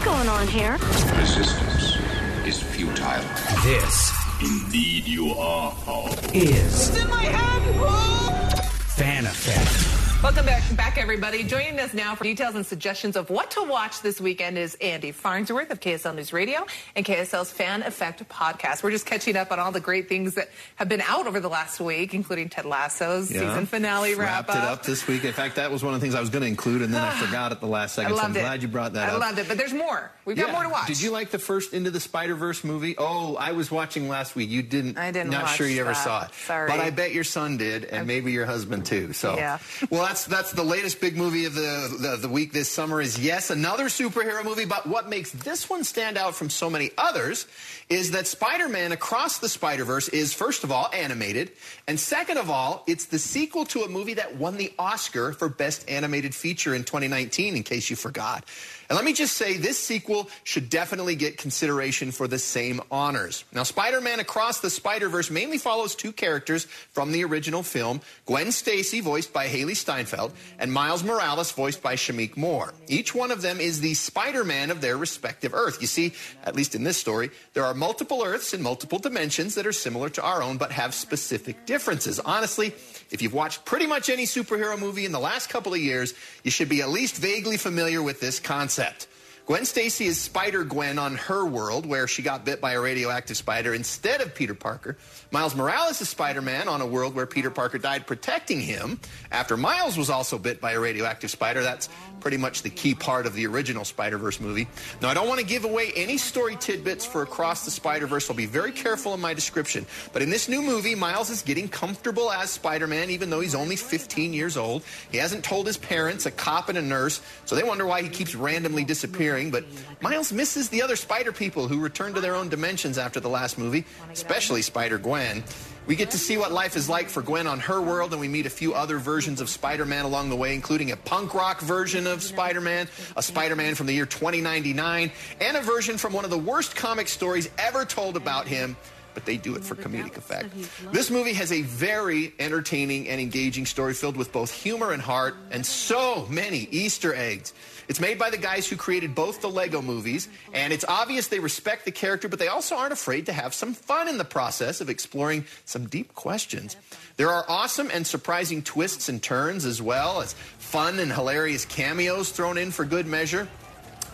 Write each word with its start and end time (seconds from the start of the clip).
What's 0.00 0.12
going 0.16 0.28
on 0.30 0.48
here? 0.48 0.78
Resistance 1.20 1.98
is 2.46 2.62
futile. 2.62 3.22
This 3.62 4.10
Indeed, 4.40 5.06
you 5.06 5.32
are 5.32 5.72
powerful. 5.84 6.30
is 6.32 6.96
in 6.96 7.10
my 7.10 7.24
head. 7.24 8.64
Fan 8.96 9.26
Effect. 9.26 9.99
Welcome 10.22 10.44
back, 10.44 10.76
back, 10.76 10.98
everybody. 10.98 11.42
Joining 11.44 11.80
us 11.80 11.94
now 11.94 12.14
for 12.14 12.24
details 12.24 12.54
and 12.54 12.66
suggestions 12.66 13.16
of 13.16 13.30
what 13.30 13.50
to 13.52 13.62
watch 13.64 14.02
this 14.02 14.20
weekend 14.20 14.58
is 14.58 14.74
Andy 14.74 15.12
Farnsworth 15.12 15.70
of 15.70 15.80
KSL 15.80 16.14
News 16.14 16.30
Radio 16.34 16.66
and 16.94 17.06
KSL's 17.06 17.50
Fan 17.50 17.82
Effect 17.82 18.28
podcast. 18.28 18.82
We're 18.82 18.90
just 18.90 19.06
catching 19.06 19.34
up 19.34 19.50
on 19.50 19.58
all 19.58 19.72
the 19.72 19.80
great 19.80 20.10
things 20.10 20.34
that 20.34 20.50
have 20.76 20.90
been 20.90 21.00
out 21.00 21.26
over 21.26 21.40
the 21.40 21.48
last 21.48 21.80
week, 21.80 22.12
including 22.12 22.50
Ted 22.50 22.66
Lasso's 22.66 23.30
Yeah. 23.32 23.40
season 23.40 23.64
finale 23.64 24.14
wrap 24.14 24.46
Wrapped 24.48 24.50
it 24.62 24.68
up 24.70 24.82
this 24.82 25.06
week. 25.06 25.24
In 25.24 25.32
fact, 25.32 25.56
that 25.56 25.70
was 25.70 25.82
one 25.82 25.94
of 25.94 26.00
the 26.00 26.04
things 26.04 26.14
I 26.14 26.20
was 26.20 26.28
going 26.28 26.42
to 26.42 26.48
include, 26.48 26.82
and 26.82 26.92
then 26.92 27.02
I 27.02 27.10
forgot 27.24 27.50
at 27.52 27.60
the 27.60 27.66
last 27.66 27.98
I 27.98 28.02
second. 28.02 28.18
so 28.18 28.22
I'm 28.22 28.36
it. 28.36 28.40
glad 28.40 28.60
you 28.60 28.68
brought 28.68 28.92
that 28.92 29.08
I 29.08 29.12
up. 29.14 29.20
loved 29.20 29.38
it, 29.38 29.48
but 29.48 29.56
there's 29.56 29.72
more. 29.72 30.10
We've 30.26 30.36
got 30.36 30.48
Yeah. 30.48 30.52
more 30.52 30.62
to 30.64 30.68
watch. 30.68 30.86
Did 30.86 31.00
you 31.00 31.12
like 31.12 31.30
the 31.30 31.38
first 31.38 31.72
Into 31.72 31.90
the 31.90 32.00
Spider 32.00 32.34
Verse 32.34 32.62
movie? 32.62 32.94
Oh, 32.98 33.36
I 33.36 33.52
was 33.52 33.70
watching 33.70 34.06
last 34.10 34.36
week. 34.36 34.50
You 34.50 34.62
didn't. 34.62 34.98
I 34.98 35.12
didn't 35.12 35.30
Not 35.30 35.48
sure 35.48 35.66
you 35.66 35.80
ever 35.80 35.94
saw 35.94 36.24
it. 36.26 36.34
Sorry. 36.46 36.68
But 36.70 36.80
I 36.80 36.90
bet 36.90 37.14
your 37.14 37.24
son 37.24 37.56
did, 37.56 37.86
and 37.86 38.06
maybe 38.06 38.32
your 38.32 38.44
husband 38.44 38.84
too. 38.84 39.14
So 39.14 39.34
Yeah. 39.36 39.56
well, 39.88 40.09
that's 40.10 40.24
that's 40.24 40.50
the 40.50 40.64
latest 40.64 41.00
big 41.00 41.16
movie 41.16 41.44
of 41.44 41.54
the, 41.54 41.96
the 42.00 42.16
the 42.16 42.28
week 42.28 42.52
this 42.52 42.68
summer. 42.68 43.00
Is 43.00 43.16
yes 43.16 43.50
another 43.50 43.84
superhero 43.84 44.44
movie, 44.44 44.64
but 44.64 44.84
what 44.84 45.08
makes 45.08 45.30
this 45.30 45.70
one 45.70 45.84
stand 45.84 46.18
out 46.18 46.34
from 46.34 46.50
so 46.50 46.68
many 46.68 46.90
others 46.98 47.46
is 47.88 48.10
that 48.10 48.26
Spider-Man 48.26 48.90
Across 48.90 49.38
the 49.38 49.48
Spider-Verse 49.48 50.08
is 50.08 50.32
first 50.34 50.64
of 50.64 50.72
all 50.72 50.90
animated, 50.92 51.52
and 51.86 51.98
second 51.98 52.38
of 52.38 52.50
all, 52.50 52.82
it's 52.88 53.06
the 53.06 53.20
sequel 53.20 53.64
to 53.66 53.82
a 53.82 53.88
movie 53.88 54.14
that 54.14 54.36
won 54.36 54.56
the 54.56 54.72
Oscar 54.80 55.32
for 55.32 55.48
Best 55.48 55.88
Animated 55.88 56.34
Feature 56.34 56.74
in 56.74 56.82
2019. 56.82 57.54
In 57.54 57.62
case 57.62 57.88
you 57.88 57.94
forgot. 57.94 58.44
And 58.90 58.96
let 58.96 59.04
me 59.04 59.12
just 59.12 59.36
say, 59.36 59.56
this 59.56 59.78
sequel 59.78 60.28
should 60.42 60.68
definitely 60.68 61.14
get 61.14 61.38
consideration 61.38 62.10
for 62.10 62.26
the 62.26 62.40
same 62.40 62.80
honors. 62.90 63.44
Now, 63.52 63.62
Spider 63.62 64.00
Man 64.00 64.18
Across 64.18 64.60
the 64.60 64.70
Spider 64.70 65.08
Verse 65.08 65.30
mainly 65.30 65.58
follows 65.58 65.94
two 65.94 66.10
characters 66.10 66.64
from 66.64 67.12
the 67.12 67.22
original 67.22 67.62
film 67.62 68.00
Gwen 68.26 68.50
Stacy, 68.50 69.00
voiced 69.00 69.32
by 69.32 69.46
Hailee 69.46 69.76
Steinfeld, 70.00 70.32
and 70.58 70.72
Miles 70.72 71.04
Morales, 71.04 71.52
voiced 71.52 71.82
by 71.82 71.94
Shameik 71.94 72.36
Moore. 72.36 72.72
Each 72.88 73.14
one 73.14 73.30
of 73.30 73.42
them 73.42 73.60
is 73.60 73.80
the 73.80 73.94
Spider 73.94 74.44
Man 74.44 74.70
of 74.70 74.80
their 74.80 74.96
respective 74.96 75.52
Earth. 75.52 75.80
You 75.80 75.86
see, 75.86 76.12
at 76.44 76.56
least 76.56 76.74
in 76.74 76.84
this 76.84 76.96
story, 76.96 77.30
there 77.52 77.64
are 77.64 77.74
multiple 77.74 78.22
Earths 78.24 78.54
in 78.54 78.62
multiple 78.62 78.98
dimensions 78.98 79.54
that 79.54 79.66
are 79.66 79.72
similar 79.72 80.08
to 80.10 80.22
our 80.22 80.42
own 80.42 80.56
but 80.56 80.72
have 80.72 80.94
specific 80.94 81.66
differences. 81.66 82.18
Honestly, 82.18 82.68
if 83.10 83.20
you've 83.20 83.34
watched 83.34 83.64
pretty 83.64 83.86
much 83.86 84.08
any 84.08 84.24
superhero 84.24 84.78
movie 84.78 85.04
in 85.04 85.12
the 85.12 85.20
last 85.20 85.50
couple 85.50 85.74
of 85.74 85.80
years, 85.80 86.14
you 86.44 86.50
should 86.50 86.68
be 86.68 86.80
at 86.80 86.88
least 86.88 87.16
vaguely 87.16 87.56
familiar 87.56 88.02
with 88.02 88.20
this 88.20 88.40
concept. 88.40 89.06
Gwen 89.50 89.64
Stacy 89.64 90.06
is 90.06 90.20
Spider 90.20 90.62
Gwen 90.62 90.96
on 90.96 91.16
her 91.16 91.44
world, 91.44 91.84
where 91.84 92.06
she 92.06 92.22
got 92.22 92.44
bit 92.44 92.60
by 92.60 92.74
a 92.74 92.80
radioactive 92.80 93.36
spider 93.36 93.74
instead 93.74 94.20
of 94.20 94.32
Peter 94.32 94.54
Parker. 94.54 94.96
Miles 95.32 95.56
Morales 95.56 96.00
is 96.00 96.08
Spider 96.08 96.40
Man 96.40 96.68
on 96.68 96.80
a 96.80 96.86
world 96.86 97.16
where 97.16 97.26
Peter 97.26 97.50
Parker 97.50 97.78
died 97.78 98.06
protecting 98.06 98.60
him 98.60 99.00
after 99.32 99.56
Miles 99.56 99.98
was 99.98 100.08
also 100.08 100.38
bit 100.38 100.60
by 100.60 100.74
a 100.74 100.78
radioactive 100.78 101.32
spider. 101.32 101.64
That's 101.64 101.88
pretty 102.20 102.36
much 102.36 102.62
the 102.62 102.70
key 102.70 102.94
part 102.94 103.26
of 103.26 103.34
the 103.34 103.44
original 103.46 103.84
Spider 103.84 104.18
Verse 104.18 104.38
movie. 104.38 104.68
Now, 105.02 105.08
I 105.08 105.14
don't 105.14 105.26
want 105.26 105.40
to 105.40 105.46
give 105.46 105.64
away 105.64 105.90
any 105.96 106.16
story 106.16 106.54
tidbits 106.54 107.04
for 107.04 107.22
Across 107.22 107.64
the 107.64 107.72
Spider 107.72 108.06
Verse. 108.06 108.30
I'll 108.30 108.36
be 108.36 108.46
very 108.46 108.70
careful 108.70 109.14
in 109.14 109.20
my 109.20 109.34
description. 109.34 109.84
But 110.12 110.22
in 110.22 110.30
this 110.30 110.48
new 110.48 110.62
movie, 110.62 110.94
Miles 110.94 111.28
is 111.28 111.42
getting 111.42 111.68
comfortable 111.68 112.30
as 112.30 112.50
Spider 112.50 112.86
Man, 112.86 113.10
even 113.10 113.30
though 113.30 113.40
he's 113.40 113.56
only 113.56 113.74
15 113.74 114.32
years 114.32 114.56
old. 114.56 114.84
He 115.10 115.18
hasn't 115.18 115.42
told 115.42 115.66
his 115.66 115.76
parents, 115.76 116.26
a 116.26 116.30
cop 116.30 116.68
and 116.68 116.78
a 116.78 116.82
nurse, 116.82 117.20
so 117.46 117.56
they 117.56 117.64
wonder 117.64 117.84
why 117.84 118.02
he 118.02 118.08
keeps 118.08 118.36
randomly 118.36 118.84
disappearing. 118.84 119.39
But 119.48 119.64
Miles 120.02 120.32
misses 120.32 120.68
the 120.68 120.82
other 120.82 120.96
spider 120.96 121.32
people 121.32 121.68
who 121.68 121.80
returned 121.80 122.16
to 122.16 122.20
their 122.20 122.34
own 122.34 122.50
dimensions 122.50 122.98
after 122.98 123.20
the 123.20 123.30
last 123.30 123.56
movie, 123.56 123.86
especially 124.12 124.60
Spider 124.60 124.98
Gwen. 124.98 125.42
We 125.86 125.96
get 125.96 126.10
to 126.10 126.18
see 126.18 126.36
what 126.36 126.52
life 126.52 126.76
is 126.76 126.88
like 126.88 127.08
for 127.08 127.22
Gwen 127.22 127.46
on 127.46 127.58
her 127.60 127.80
world, 127.80 128.12
and 128.12 128.20
we 128.20 128.28
meet 128.28 128.46
a 128.46 128.50
few 128.50 128.74
other 128.74 128.98
versions 128.98 129.40
of 129.40 129.48
Spider 129.48 129.86
Man 129.86 130.04
along 130.04 130.28
the 130.28 130.36
way, 130.36 130.54
including 130.54 130.90
a 130.90 130.96
punk 130.96 131.32
rock 131.32 131.60
version 131.60 132.06
of 132.06 132.22
Spider 132.22 132.60
Man, 132.60 132.88
a 133.16 133.22
Spider 133.22 133.56
Man 133.56 133.74
from 133.74 133.86
the 133.86 133.94
year 133.94 134.06
2099, 134.06 135.10
and 135.40 135.56
a 135.56 135.62
version 135.62 135.96
from 135.96 136.12
one 136.12 136.24
of 136.24 136.30
the 136.30 136.38
worst 136.38 136.76
comic 136.76 137.08
stories 137.08 137.48
ever 137.58 137.84
told 137.84 138.16
about 138.16 138.46
him. 138.46 138.76
But 139.14 139.24
they 139.24 139.36
do 139.36 139.56
it 139.56 139.64
for 139.64 139.74
comedic 139.74 140.16
effect. 140.16 140.50
This 140.92 141.10
movie 141.10 141.32
has 141.32 141.50
a 141.52 141.62
very 141.62 142.32
entertaining 142.38 143.08
and 143.08 143.20
engaging 143.20 143.66
story 143.66 143.94
filled 143.94 144.16
with 144.16 144.32
both 144.32 144.52
humor 144.52 144.92
and 144.92 145.02
heart, 145.02 145.34
and 145.50 145.66
so 145.66 146.26
many 146.30 146.68
Easter 146.70 147.14
eggs. 147.14 147.52
It's 147.88 147.98
made 147.98 148.20
by 148.20 148.30
the 148.30 148.38
guys 148.38 148.68
who 148.68 148.76
created 148.76 149.16
both 149.16 149.40
the 149.40 149.50
Lego 149.50 149.82
movies, 149.82 150.28
and 150.54 150.72
it's 150.72 150.84
obvious 150.84 151.26
they 151.26 151.40
respect 151.40 151.84
the 151.84 151.90
character, 151.90 152.28
but 152.28 152.38
they 152.38 152.46
also 152.46 152.76
aren't 152.76 152.92
afraid 152.92 153.26
to 153.26 153.32
have 153.32 153.52
some 153.52 153.74
fun 153.74 154.06
in 154.06 154.16
the 154.16 154.24
process 154.24 154.80
of 154.80 154.88
exploring 154.88 155.44
some 155.64 155.88
deep 155.88 156.14
questions. 156.14 156.76
There 157.16 157.30
are 157.30 157.44
awesome 157.48 157.90
and 157.92 158.06
surprising 158.06 158.62
twists 158.62 159.08
and 159.08 159.20
turns, 159.20 159.64
as 159.64 159.82
well 159.82 160.20
as 160.20 160.34
fun 160.58 161.00
and 161.00 161.12
hilarious 161.12 161.64
cameos 161.64 162.30
thrown 162.30 162.58
in 162.58 162.70
for 162.70 162.84
good 162.84 163.06
measure. 163.08 163.48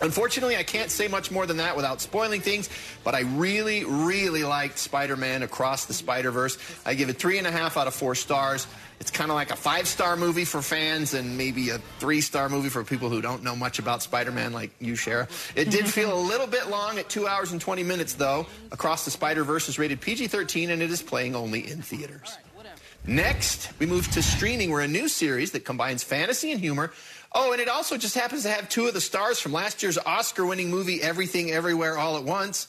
Unfortunately, 0.01 0.57
I 0.57 0.63
can't 0.63 0.91
say 0.91 1.07
much 1.07 1.31
more 1.31 1.45
than 1.45 1.57
that 1.57 1.75
without 1.75 2.01
spoiling 2.01 2.41
things, 2.41 2.69
but 3.03 3.15
I 3.15 3.21
really, 3.21 3.83
really 3.85 4.43
liked 4.43 4.77
Spider 4.77 5.15
Man 5.15 5.43
Across 5.43 5.85
the 5.85 5.93
Spider 5.93 6.31
Verse. 6.31 6.57
I 6.85 6.93
give 6.93 7.09
it 7.09 7.17
three 7.17 7.37
and 7.37 7.47
a 7.47 7.51
half 7.51 7.77
out 7.77 7.87
of 7.87 7.93
four 7.93 8.15
stars. 8.15 8.67
It's 8.99 9.11
kind 9.11 9.29
of 9.29 9.35
like 9.35 9.51
a 9.51 9.55
five 9.55 9.87
star 9.87 10.15
movie 10.15 10.45
for 10.45 10.61
fans 10.61 11.13
and 11.13 11.37
maybe 11.37 11.69
a 11.69 11.77
three 11.99 12.21
star 12.21 12.49
movie 12.49 12.69
for 12.69 12.83
people 12.83 13.09
who 13.09 13.21
don't 13.21 13.43
know 13.43 13.55
much 13.55 13.79
about 13.79 14.01
Spider 14.01 14.31
Man, 14.31 14.53
like 14.53 14.71
you, 14.79 14.93
Shara. 14.93 15.29
It 15.55 15.69
did 15.69 15.87
feel 15.87 16.17
a 16.17 16.19
little 16.19 16.47
bit 16.47 16.69
long 16.69 16.97
at 16.97 17.09
two 17.09 17.27
hours 17.27 17.51
and 17.51 17.61
20 17.61 17.83
minutes, 17.83 18.13
though. 18.13 18.47
Across 18.71 19.05
the 19.05 19.11
Spider 19.11 19.43
Verse 19.43 19.69
is 19.69 19.77
rated 19.77 20.01
PG 20.01 20.27
13 20.27 20.71
and 20.71 20.81
it 20.81 20.89
is 20.89 21.01
playing 21.01 21.35
only 21.35 21.69
in 21.69 21.81
theaters. 21.81 22.37
Next, 23.05 23.69
we 23.79 23.85
move 23.85 24.09
to 24.11 24.21
streaming, 24.21 24.71
where 24.71 24.81
a 24.81 24.87
new 24.87 25.07
series 25.07 25.51
that 25.51 25.65
combines 25.65 26.03
fantasy 26.03 26.51
and 26.51 26.59
humor. 26.59 26.91
Oh, 27.33 27.51
and 27.51 27.61
it 27.61 27.69
also 27.69 27.97
just 27.97 28.15
happens 28.15 28.43
to 28.43 28.49
have 28.49 28.67
two 28.67 28.87
of 28.87 28.93
the 28.93 29.01
stars 29.01 29.39
from 29.39 29.53
last 29.53 29.83
year's 29.83 29.97
Oscar 29.97 30.45
winning 30.45 30.69
movie, 30.69 31.01
Everything 31.01 31.51
Everywhere 31.51 31.97
All 31.97 32.17
at 32.17 32.23
Once. 32.23 32.67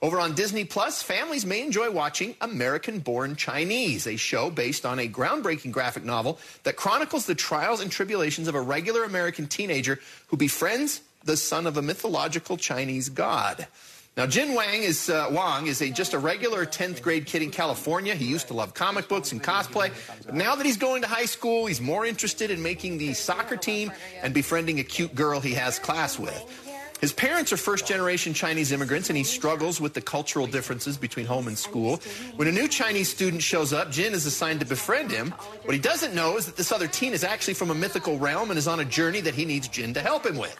Over 0.00 0.20
on 0.20 0.34
Disney 0.34 0.64
Plus, 0.64 1.02
families 1.02 1.44
may 1.44 1.62
enjoy 1.62 1.90
watching 1.90 2.36
American 2.40 3.00
Born 3.00 3.34
Chinese, 3.34 4.06
a 4.06 4.16
show 4.16 4.48
based 4.48 4.86
on 4.86 5.00
a 5.00 5.08
groundbreaking 5.08 5.72
graphic 5.72 6.04
novel 6.04 6.38
that 6.62 6.76
chronicles 6.76 7.26
the 7.26 7.34
trials 7.34 7.80
and 7.80 7.90
tribulations 7.90 8.46
of 8.46 8.54
a 8.54 8.60
regular 8.60 9.02
American 9.02 9.48
teenager 9.48 9.98
who 10.28 10.36
befriends 10.36 11.00
the 11.24 11.36
son 11.36 11.66
of 11.66 11.76
a 11.76 11.82
mythological 11.82 12.56
Chinese 12.56 13.08
god. 13.08 13.66
Now, 14.18 14.26
Jin 14.26 14.54
Wang 14.54 14.82
is 14.82 15.08
uh, 15.08 15.28
Wang 15.30 15.68
is 15.68 15.80
a 15.80 15.90
just 15.90 16.12
a 16.12 16.18
regular 16.18 16.66
10th 16.66 17.02
grade 17.02 17.24
kid 17.24 17.40
in 17.40 17.52
California. 17.52 18.16
He 18.16 18.24
used 18.24 18.48
to 18.48 18.52
love 18.52 18.74
comic 18.74 19.06
books 19.06 19.30
and 19.30 19.40
cosplay, 19.40 19.92
but 20.26 20.34
now 20.34 20.56
that 20.56 20.66
he's 20.66 20.76
going 20.76 21.02
to 21.02 21.08
high 21.08 21.24
school, 21.24 21.66
he's 21.66 21.80
more 21.80 22.04
interested 22.04 22.50
in 22.50 22.60
making 22.60 22.98
the 22.98 23.14
soccer 23.14 23.56
team 23.56 23.92
and 24.20 24.34
befriending 24.34 24.80
a 24.80 24.82
cute 24.82 25.14
girl 25.14 25.38
he 25.38 25.54
has 25.54 25.78
class 25.78 26.18
with. 26.18 26.34
His 27.00 27.12
parents 27.12 27.52
are 27.52 27.56
first 27.56 27.86
generation 27.86 28.34
Chinese 28.34 28.72
immigrants, 28.72 29.08
and 29.08 29.16
he 29.16 29.22
struggles 29.22 29.80
with 29.80 29.94
the 29.94 30.00
cultural 30.00 30.48
differences 30.48 30.96
between 30.96 31.26
home 31.26 31.46
and 31.46 31.56
school. 31.56 31.98
When 32.34 32.48
a 32.48 32.52
new 32.52 32.66
Chinese 32.66 33.08
student 33.08 33.40
shows 33.40 33.72
up, 33.72 33.92
Jin 33.92 34.14
is 34.14 34.26
assigned 34.26 34.58
to 34.58 34.66
befriend 34.66 35.12
him. 35.12 35.30
What 35.62 35.74
he 35.74 35.80
doesn't 35.80 36.12
know 36.12 36.36
is 36.38 36.46
that 36.46 36.56
this 36.56 36.72
other 36.72 36.88
teen 36.88 37.12
is 37.12 37.22
actually 37.22 37.54
from 37.54 37.70
a 37.70 37.74
mythical 37.74 38.18
realm 38.18 38.50
and 38.50 38.58
is 38.58 38.66
on 38.66 38.80
a 38.80 38.84
journey 38.84 39.20
that 39.20 39.36
he 39.36 39.44
needs 39.44 39.68
Jin 39.68 39.94
to 39.94 40.00
help 40.00 40.26
him 40.26 40.36
with. 40.36 40.58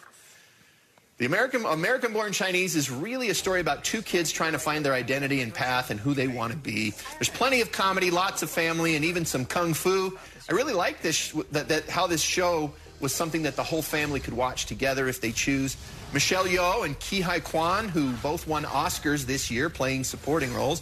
The 1.19 1.25
American 1.25 1.65
American 1.65 2.13
born 2.13 2.31
Chinese 2.31 2.77
is 2.77 2.89
really 2.89 3.29
a 3.29 3.35
story 3.35 3.59
about 3.59 3.83
two 3.83 4.01
kids 4.01 4.31
trying 4.31 4.53
to 4.53 4.57
find 4.57 4.85
their 4.85 4.93
identity 4.93 5.41
and 5.41 5.53
path 5.53 5.91
and 5.91 5.99
who 5.99 6.13
they 6.13 6.29
want 6.29 6.53
to 6.53 6.57
be. 6.57 6.93
There's 7.17 7.27
plenty 7.27 7.59
of 7.59 7.73
comedy, 7.73 8.09
lots 8.09 8.41
of 8.41 8.49
family, 8.49 8.95
and 8.95 9.03
even 9.03 9.25
some 9.25 9.43
kung 9.43 9.73
fu. 9.73 10.17
I 10.49 10.53
really 10.53 10.73
like 10.73 11.01
this 11.01 11.33
that, 11.51 11.67
that 11.67 11.89
how 11.89 12.07
this 12.07 12.21
show 12.21 12.71
was 13.01 13.13
something 13.13 13.41
that 13.41 13.57
the 13.57 13.63
whole 13.63 13.81
family 13.81 14.21
could 14.21 14.33
watch 14.33 14.65
together 14.65 15.09
if 15.09 15.19
they 15.19 15.33
choose. 15.33 15.75
Michelle 16.13 16.45
Yeoh 16.45 16.85
and 16.85 16.97
Ke 16.97 17.21
Huy 17.21 17.41
Quan, 17.41 17.89
who 17.89 18.13
both 18.23 18.47
won 18.47 18.63
Oscars 18.63 19.25
this 19.25 19.51
year 19.51 19.69
playing 19.69 20.05
supporting 20.05 20.53
roles, 20.53 20.81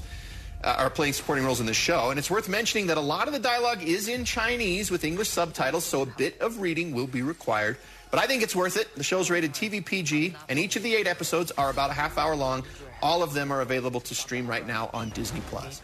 uh, 0.64 0.76
are 0.78 0.90
playing 0.90 1.14
supporting 1.14 1.46
roles 1.46 1.60
in 1.60 1.66
the 1.66 1.74
show. 1.74 2.10
And 2.10 2.20
it's 2.20 2.32
worth 2.32 2.50
mentioning 2.50 2.88
that 2.88 2.98
a 2.98 3.02
lot 3.02 3.28
of 3.28 3.34
the 3.34 3.40
dialogue 3.40 3.84
is 3.84 4.08
in 4.08 4.26
Chinese 4.26 4.92
with 4.92 5.04
English 5.04 5.30
subtitles, 5.30 5.86
so 5.86 6.02
a 6.02 6.06
bit 6.06 6.40
of 6.42 6.60
reading 6.60 6.94
will 6.94 7.08
be 7.08 7.22
required. 7.22 7.78
But 8.10 8.22
I 8.22 8.26
think 8.26 8.42
it's 8.42 8.56
worth 8.56 8.78
it. 8.78 8.94
The 8.96 9.04
show's 9.04 9.30
rated 9.30 9.52
TV 9.52 9.86
PG, 9.86 10.34
and 10.48 10.58
each 10.58 10.76
of 10.76 10.84
the 10.84 10.96
eight 10.96 11.08
episodes 11.08 11.52
are 11.58 11.70
about 11.70 11.90
a 11.90 11.94
half 11.94 12.18
hour 12.18 12.36
long. 12.36 12.64
All 13.02 13.22
of 13.22 13.34
them 13.34 13.52
are 13.52 13.62
available 13.62 14.00
to 14.00 14.16
stream 14.16 14.48
right 14.48 14.66
now 14.66 14.90
on 14.94 15.10
Disney 15.10 15.42
Plus. 15.50 15.82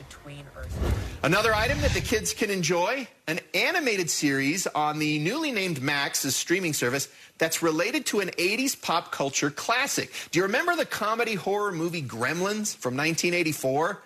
Another 1.22 1.54
item 1.54 1.80
that 1.82 1.92
the 1.92 2.02
kids 2.02 2.34
can 2.34 2.50
enjoy 2.50 3.08
an 3.28 3.40
animated 3.54 4.10
series 4.10 4.68
on 4.68 5.00
the 5.00 5.20
newly 5.20 5.52
named 5.52 5.82
Max's 5.82 6.36
streaming 6.36 6.74
service 6.74 7.10
that's 7.38 7.62
related 7.62 8.06
to 8.08 8.20
an 8.22 8.30
80s 8.30 8.82
pop 8.82 9.12
culture 9.12 9.52
classic. 9.52 10.12
Do 10.32 10.40
you 10.40 10.44
remember 10.44 10.76
the 10.76 10.86
comedy 10.86 11.36
horror 11.36 11.72
movie 11.72 12.02
Gremlins 12.02 12.76
from 12.76 12.96
1984? 12.96 14.02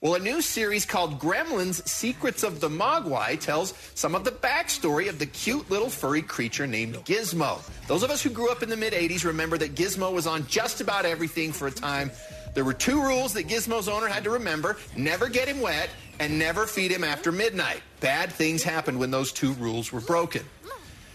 Well, 0.00 0.14
a 0.14 0.20
new 0.20 0.40
series 0.42 0.86
called 0.86 1.18
Gremlins 1.18 1.84
Secrets 1.88 2.44
of 2.44 2.60
the 2.60 2.68
Mogwai 2.68 3.40
tells 3.40 3.74
some 3.96 4.14
of 4.14 4.22
the 4.22 4.30
backstory 4.30 5.08
of 5.08 5.18
the 5.18 5.26
cute 5.26 5.68
little 5.72 5.90
furry 5.90 6.22
creature 6.22 6.68
named 6.68 6.94
Gizmo. 7.04 7.60
Those 7.88 8.04
of 8.04 8.10
us 8.12 8.22
who 8.22 8.30
grew 8.30 8.48
up 8.48 8.62
in 8.62 8.68
the 8.68 8.76
mid 8.76 8.92
80s 8.92 9.24
remember 9.24 9.58
that 9.58 9.74
Gizmo 9.74 10.12
was 10.12 10.28
on 10.28 10.46
just 10.46 10.80
about 10.80 11.04
everything 11.04 11.50
for 11.50 11.66
a 11.66 11.72
time. 11.72 12.12
There 12.54 12.64
were 12.64 12.74
two 12.74 13.02
rules 13.02 13.32
that 13.32 13.48
Gizmo's 13.48 13.88
owner 13.88 14.06
had 14.06 14.22
to 14.22 14.30
remember 14.30 14.76
never 14.96 15.28
get 15.28 15.48
him 15.48 15.60
wet 15.60 15.90
and 16.20 16.38
never 16.38 16.68
feed 16.68 16.92
him 16.92 17.02
after 17.02 17.32
midnight. 17.32 17.82
Bad 17.98 18.30
things 18.30 18.62
happened 18.62 19.00
when 19.00 19.10
those 19.10 19.32
two 19.32 19.52
rules 19.54 19.92
were 19.92 20.00
broken. 20.00 20.44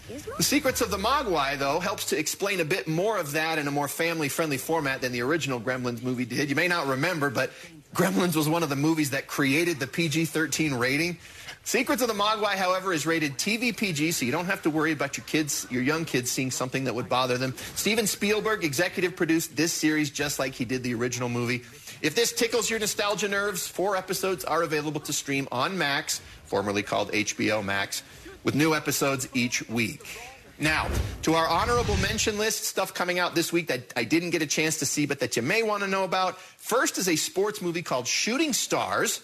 The 0.08 0.42
Secrets 0.42 0.82
of 0.82 0.90
the 0.90 0.98
Mogwai, 0.98 1.58
though, 1.58 1.80
helps 1.80 2.06
to 2.06 2.18
explain 2.18 2.60
a 2.60 2.64
bit 2.64 2.86
more 2.86 3.16
of 3.18 3.32
that 3.32 3.58
in 3.58 3.66
a 3.66 3.70
more 3.70 3.88
family 3.88 4.28
friendly 4.28 4.58
format 4.58 5.00
than 5.00 5.12
the 5.12 5.22
original 5.22 5.58
Gremlins 5.58 6.02
movie 6.02 6.26
did. 6.26 6.50
You 6.50 6.56
may 6.56 6.68
not 6.68 6.86
remember, 6.86 7.30
but 7.30 7.50
Gremlins 7.94 8.36
was 8.36 8.48
one 8.48 8.62
of 8.62 8.68
the 8.68 8.76
movies 8.76 9.10
that 9.10 9.28
created 9.28 9.80
the 9.80 9.86
PG 9.86 10.26
13 10.26 10.74
rating. 10.74 11.18
Secrets 11.62 12.02
of 12.02 12.08
the 12.08 12.14
Mogwai, 12.14 12.54
however, 12.54 12.92
is 12.92 13.06
rated 13.06 13.38
TV 13.38 13.74
PG, 13.74 14.12
so 14.12 14.26
you 14.26 14.32
don't 14.32 14.44
have 14.44 14.60
to 14.62 14.70
worry 14.70 14.92
about 14.92 15.16
your 15.16 15.24
kids, 15.24 15.66
your 15.70 15.82
young 15.82 16.04
kids, 16.04 16.30
seeing 16.30 16.50
something 16.50 16.84
that 16.84 16.94
would 16.94 17.08
bother 17.08 17.38
them. 17.38 17.54
Steven 17.74 18.06
Spielberg 18.06 18.62
executive 18.62 19.16
produced 19.16 19.56
this 19.56 19.72
series 19.72 20.10
just 20.10 20.38
like 20.38 20.52
he 20.52 20.66
did 20.66 20.82
the 20.82 20.94
original 20.94 21.30
movie. 21.30 21.62
If 22.02 22.14
this 22.14 22.32
tickles 22.32 22.68
your 22.68 22.78
nostalgia 22.78 23.28
nerves, 23.28 23.66
four 23.66 23.96
episodes 23.96 24.44
are 24.44 24.62
available 24.62 25.00
to 25.00 25.12
stream 25.14 25.48
on 25.50 25.78
Max, 25.78 26.20
formerly 26.44 26.82
called 26.82 27.10
HBO 27.12 27.64
Max 27.64 28.02
with 28.44 28.54
new 28.54 28.74
episodes 28.74 29.28
each 29.34 29.68
week. 29.68 30.06
Now, 30.58 30.88
to 31.22 31.34
our 31.34 31.48
honorable 31.48 31.96
mention 31.96 32.38
list, 32.38 32.64
stuff 32.64 32.94
coming 32.94 33.18
out 33.18 33.34
this 33.34 33.52
week 33.52 33.66
that 33.68 33.92
I 33.96 34.04
didn't 34.04 34.30
get 34.30 34.40
a 34.40 34.46
chance 34.46 34.78
to 34.78 34.86
see, 34.86 35.04
but 35.04 35.18
that 35.18 35.36
you 35.36 35.42
may 35.42 35.64
want 35.64 35.82
to 35.82 35.88
know 35.88 36.04
about. 36.04 36.38
First 36.38 36.96
is 36.96 37.08
a 37.08 37.16
sports 37.16 37.60
movie 37.60 37.82
called 37.82 38.06
Shooting 38.06 38.52
Stars, 38.52 39.20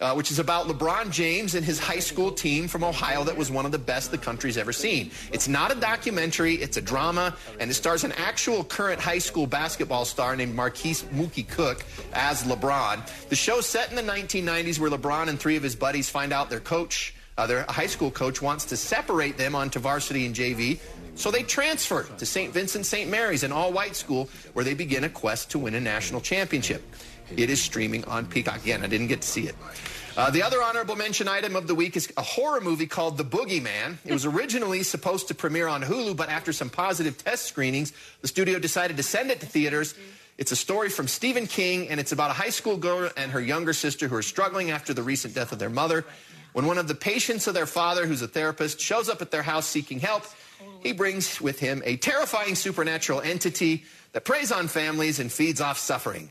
uh, 0.00 0.14
which 0.14 0.30
is 0.30 0.38
about 0.38 0.68
LeBron 0.68 1.10
James 1.10 1.56
and 1.56 1.64
his 1.64 1.80
high 1.80 1.98
school 1.98 2.30
team 2.30 2.68
from 2.68 2.84
Ohio 2.84 3.24
that 3.24 3.36
was 3.36 3.50
one 3.50 3.66
of 3.66 3.72
the 3.72 3.78
best 3.78 4.12
the 4.12 4.18
country's 4.18 4.56
ever 4.56 4.72
seen. 4.72 5.10
It's 5.32 5.48
not 5.48 5.72
a 5.72 5.74
documentary, 5.74 6.54
it's 6.54 6.76
a 6.76 6.80
drama, 6.80 7.36
and 7.58 7.68
it 7.68 7.74
stars 7.74 8.04
an 8.04 8.12
actual 8.12 8.62
current 8.62 9.00
high 9.00 9.18
school 9.18 9.48
basketball 9.48 10.04
star 10.04 10.36
named 10.36 10.54
Marquis 10.54 11.04
Mookie 11.12 11.46
Cook 11.48 11.84
as 12.12 12.44
LeBron. 12.44 13.28
The 13.28 13.36
show's 13.36 13.66
set 13.66 13.90
in 13.90 13.96
the 13.96 14.12
1990s 14.12 14.78
where 14.78 14.90
LeBron 14.90 15.28
and 15.28 15.38
three 15.38 15.56
of 15.56 15.64
his 15.64 15.74
buddies 15.74 16.08
find 16.08 16.32
out 16.32 16.48
their 16.48 16.60
coach 16.60 17.14
uh, 17.40 17.46
their 17.46 17.64
high 17.70 17.86
school 17.86 18.10
coach 18.10 18.42
wants 18.42 18.66
to 18.66 18.76
separate 18.76 19.38
them 19.38 19.54
onto 19.54 19.78
varsity 19.78 20.26
and 20.26 20.34
JV, 20.34 20.78
so 21.14 21.30
they 21.30 21.42
transfer 21.42 22.02
to 22.02 22.26
St. 22.26 22.52
Vincent 22.52 22.84
St. 22.84 23.10
Mary's, 23.10 23.42
an 23.44 23.50
all 23.50 23.72
white 23.72 23.96
school, 23.96 24.28
where 24.52 24.62
they 24.62 24.74
begin 24.74 25.04
a 25.04 25.08
quest 25.08 25.50
to 25.52 25.58
win 25.58 25.74
a 25.74 25.80
national 25.80 26.20
championship. 26.20 26.82
It 27.34 27.48
is 27.48 27.62
streaming 27.62 28.04
on 28.04 28.26
Peacock. 28.26 28.62
Again, 28.62 28.82
I 28.84 28.88
didn't 28.88 29.06
get 29.06 29.22
to 29.22 29.28
see 29.28 29.48
it. 29.48 29.54
Uh, 30.18 30.28
the 30.28 30.42
other 30.42 30.62
honorable 30.62 30.96
mention 30.96 31.28
item 31.28 31.56
of 31.56 31.66
the 31.66 31.74
week 31.74 31.96
is 31.96 32.12
a 32.18 32.22
horror 32.22 32.60
movie 32.60 32.86
called 32.86 33.16
The 33.16 33.24
Boogeyman. 33.24 33.96
It 34.04 34.12
was 34.12 34.26
originally 34.34 34.82
supposed 34.82 35.28
to 35.28 35.34
premiere 35.34 35.66
on 35.66 35.82
Hulu, 35.82 36.16
but 36.16 36.28
after 36.28 36.52
some 36.52 36.68
positive 36.68 37.16
test 37.24 37.46
screenings, 37.46 37.94
the 38.20 38.28
studio 38.28 38.58
decided 38.58 38.98
to 38.98 39.02
send 39.02 39.30
it 39.30 39.40
to 39.40 39.46
theaters. 39.46 39.94
It's 40.36 40.52
a 40.52 40.56
story 40.56 40.88
from 40.88 41.06
Stephen 41.06 41.46
King, 41.46 41.88
and 41.88 42.00
it's 42.00 42.12
about 42.12 42.30
a 42.30 42.34
high 42.34 42.50
school 42.50 42.76
girl 42.76 43.10
and 43.16 43.30
her 43.32 43.40
younger 43.40 43.72
sister 43.72 44.08
who 44.08 44.16
are 44.16 44.22
struggling 44.22 44.70
after 44.70 44.92
the 44.92 45.02
recent 45.02 45.34
death 45.34 45.52
of 45.52 45.58
their 45.58 45.70
mother. 45.70 46.04
When 46.52 46.66
one 46.66 46.78
of 46.78 46.88
the 46.88 46.94
patients 46.94 47.46
of 47.46 47.54
their 47.54 47.66
father, 47.66 48.06
who's 48.06 48.22
a 48.22 48.28
therapist, 48.28 48.80
shows 48.80 49.08
up 49.08 49.22
at 49.22 49.30
their 49.30 49.42
house 49.42 49.66
seeking 49.66 50.00
help, 50.00 50.24
he 50.80 50.92
brings 50.92 51.40
with 51.40 51.58
him 51.58 51.82
a 51.84 51.96
terrifying 51.96 52.54
supernatural 52.54 53.20
entity 53.20 53.84
that 54.12 54.24
preys 54.24 54.50
on 54.50 54.68
families 54.68 55.20
and 55.20 55.30
feeds 55.30 55.60
off 55.60 55.78
suffering. 55.78 56.30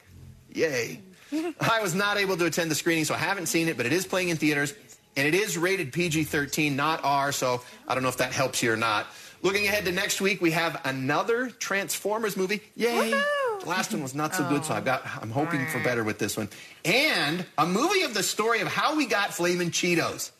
Yay. 0.54 1.02
I 1.60 1.82
was 1.82 1.96
not 1.96 2.18
able 2.18 2.38
to 2.38 2.46
attend 2.46 2.72
the 2.72 2.76
screening, 2.76 3.06
so 3.06 3.14
I 3.14 3.18
haven't 3.18 3.46
seen 3.46 3.68
it, 3.68 3.78
but 3.78 3.86
it 3.86 3.94
is 3.94 4.06
playing 4.06 4.30
in 4.30 4.38
theaters, 4.38 4.74
and 5.16 5.28
it 5.28 5.36
is 5.36 5.58
rated 5.58 5.94
PG 5.94 6.26
13, 6.26 6.76
not 6.76 7.02
R, 7.04 7.32
so 7.32 7.62
I 7.88 7.94
don't 7.94 8.04
know 8.04 8.10
if 8.10 8.18
that 8.18 8.34
helps 8.34 8.62
you 8.64 8.74
or 8.74 8.78
not. 8.78 9.08
Looking 9.42 9.66
ahead 9.68 9.86
to 9.86 9.92
next 9.92 10.20
week, 10.20 10.42
we 10.42 10.52
have 10.52 10.82
another 10.84 11.50
Transformers 11.50 12.36
movie. 12.36 12.62
Yay! 12.76 13.14
The 13.62 13.66
last 13.70 13.92
one 13.92 14.02
was 14.02 14.16
not 14.16 14.34
so 14.36 14.48
good, 14.48 14.64
so 14.66 14.74
I've 14.74 14.86
got 14.86 15.04
I'm 15.22 15.32
hoping 15.32 15.66
for 15.68 15.80
better 15.84 16.04
with 16.04 16.18
this 16.20 16.38
one. 16.38 16.50
And 16.86 17.46
a 17.58 17.66
movie 17.66 18.02
of 18.04 18.14
the 18.14 18.24
story 18.24 18.62
of 18.62 18.68
how 18.68 18.96
we 18.96 19.06
got 19.06 19.34
Flamin' 19.34 19.72
Cheetos. 19.72 20.32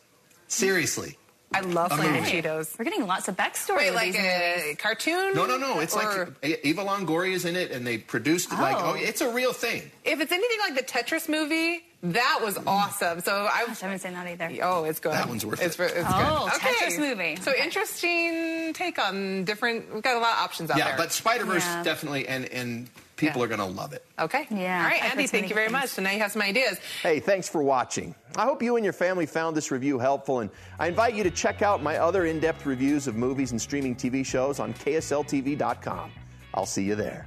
Seriously. 0.48 1.16
I 1.52 1.60
love 1.60 1.90
A 1.92 1.96
Flaming 1.96 2.22
movie. 2.22 2.42
Cheetos. 2.42 2.78
We're 2.78 2.84
getting 2.84 3.06
lots 3.06 3.26
of 3.28 3.36
backstory. 3.36 3.78
Wait, 3.78 3.90
like 3.94 4.12
these 4.12 4.20
a 4.20 4.54
movies. 4.58 4.76
cartoon? 4.78 5.34
No, 5.34 5.46
no, 5.46 5.56
no. 5.58 5.80
It's 5.80 5.96
Or- 5.96 6.34
like 6.42 6.60
Eva 6.64 6.84
Longoria 6.84 7.32
is 7.32 7.44
in 7.44 7.56
it, 7.56 7.72
and 7.72 7.84
they 7.86 7.98
produced 7.98 8.52
it 8.52 8.58
like 8.58 8.76
Oh. 8.76 8.92
oh, 8.92 8.94
it's 8.94 9.20
a 9.20 9.28
real 9.32 9.52
thing. 9.52 9.90
If 10.04 10.20
it's 10.20 10.30
anything 10.32 10.58
like 10.60 10.76
the 10.76 10.82
Tetris 10.84 11.28
movie, 11.28 11.84
that 12.02 12.40
was 12.42 12.58
awesome. 12.66 13.20
So 13.20 13.32
I 13.52 13.64
Gosh, 13.66 13.82
I 13.82 13.86
haven't 13.86 13.98
seen 14.00 14.12
that 14.14 14.26
either. 14.26 14.50
Oh, 14.62 14.84
it's 14.84 15.00
good. 15.00 15.12
That 15.12 15.28
one's 15.28 15.44
worth 15.44 15.62
it's, 15.62 15.78
it. 15.78 15.92
It's 15.94 16.08
Oh, 16.08 16.48
good. 16.50 16.56
Okay. 16.56 16.74
Tetris 16.86 16.98
movie. 16.98 17.36
So 17.36 17.50
Okay. 17.52 17.62
interesting 17.62 18.72
take 18.72 18.98
on 18.98 19.44
different. 19.44 19.92
We've 19.92 20.02
got 20.02 20.16
a 20.16 20.20
lot 20.20 20.32
of 20.38 20.44
options 20.44 20.70
out 20.70 20.76
there. 20.76 20.86
Yeah, 20.86 20.96
there. 20.96 21.04
but 21.06 21.12
Spider 21.12 21.44
Verse 21.44 21.64
Yeah. 21.64 21.82
definitely, 21.82 22.26
and 22.28 22.46
and 22.46 22.88
people 23.16 23.40
Yeah. 23.40 23.44
are 23.44 23.48
going 23.48 23.60
to 23.60 23.66
love 23.66 23.92
it. 23.92 24.02
okay. 24.18 24.46
Yeah, 24.50 24.78
All 24.82 24.88
right, 24.88 25.02
I've 25.02 25.10
Andy. 25.12 25.26
Thank 25.26 25.50
you 25.50 25.54
very 25.54 25.66
good 25.66 25.72
much. 25.72 25.90
So 25.90 26.00
now 26.00 26.10
you 26.10 26.20
have 26.20 26.32
some 26.32 26.40
ideas. 26.40 26.78
Hey, 27.02 27.20
thanks 27.20 27.50
for 27.50 27.62
watching. 27.62 28.14
I 28.36 28.44
hope 28.44 28.62
you 28.62 28.76
and 28.76 28.84
your 28.84 28.94
family 28.94 29.26
found 29.26 29.54
this 29.54 29.70
review 29.70 29.98
helpful, 29.98 30.40
and 30.40 30.48
I 30.78 30.86
invite 30.86 31.12
you 31.14 31.22
to 31.24 31.30
check 31.30 31.60
out 31.60 31.82
my 31.82 31.98
other 31.98 32.24
in 32.24 32.40
depth 32.40 32.64
reviews 32.64 33.06
of 33.06 33.16
movies 33.16 33.50
and 33.50 33.60
streaming 33.60 33.94
TV 33.94 34.24
shows 34.24 34.58
on 34.58 34.72
KSLTV.com. 34.72 36.10
I'll 36.54 36.64
see 36.64 36.82
you 36.82 36.94
there. 36.94 37.26